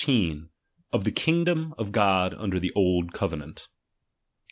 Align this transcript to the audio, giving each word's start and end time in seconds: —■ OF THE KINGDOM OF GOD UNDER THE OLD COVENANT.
—■ 0.01 0.49
OF 0.91 1.03
THE 1.03 1.11
KINGDOM 1.11 1.75
OF 1.77 1.91
GOD 1.91 2.33
UNDER 2.33 2.59
THE 2.59 2.71
OLD 2.75 3.13
COVENANT. 3.13 3.67